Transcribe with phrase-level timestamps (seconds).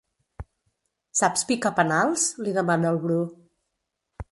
[1.19, 2.25] Saps picar penals?
[2.47, 3.21] —li demana el Bru.